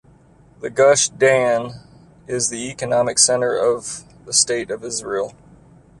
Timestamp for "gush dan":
0.71-1.69